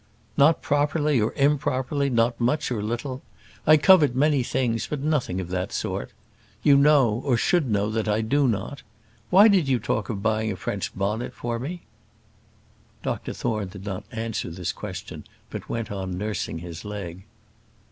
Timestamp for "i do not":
8.07-8.81